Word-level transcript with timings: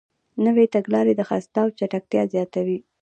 نوې 0.45 0.65
تګلارې 0.73 1.13
د 1.15 1.21
خرڅلاو 1.29 1.75
چټکتیا 1.77 2.21
زیاتوي. 2.33 2.77